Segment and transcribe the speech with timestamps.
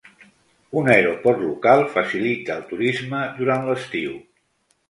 [0.79, 4.19] Un aeroport local facilita el turisme durant l'estiu.